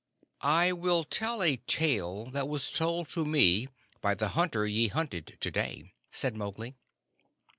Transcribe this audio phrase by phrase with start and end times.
[0.41, 3.67] "I will tell a tale that was told to me
[4.01, 6.73] by the hunter ye hunted to day," said Mowgli.